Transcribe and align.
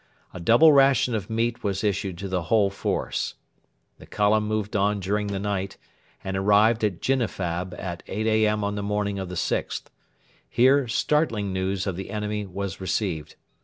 A 0.33 0.39
double 0.39 0.73
ration 0.73 1.13
of 1.13 1.29
meat 1.29 1.63
was 1.63 1.83
issued 1.83 2.17
to 2.17 2.27
the 2.27 2.41
whole 2.49 2.71
force. 2.71 3.35
The 3.99 4.07
column 4.07 4.47
moved 4.47 4.75
on 4.75 4.99
during 4.99 5.27
the 5.27 5.37
night, 5.37 5.77
and 6.23 6.35
arrived 6.35 6.83
at 6.83 7.01
Ginnifab 7.03 7.75
at 7.79 8.01
8 8.07 8.25
A.M. 8.25 8.63
on 8.63 8.73
the 8.73 8.81
morning 8.81 9.19
of 9.19 9.29
the 9.29 9.35
6th. 9.35 9.91
Here 10.49 10.87
startling 10.87 11.53
news 11.53 11.85
of 11.85 11.95
the 11.97 12.09
enemy 12.09 12.47
was 12.47 12.81
received. 12.81 13.35